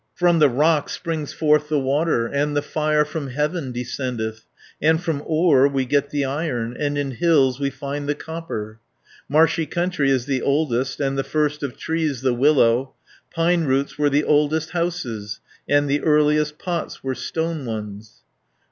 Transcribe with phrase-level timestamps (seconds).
[0.15, 4.45] "From the rock springs forth the water, And the fire from heaven descendeth,
[4.81, 8.79] And from ore we get the iron, And in hills we find the copper.
[9.29, 12.95] "Marshy country is the oldest, And the first of trees the willow.
[13.29, 18.23] Pine roots were the oldest houses, And the earliest pots were stone ones."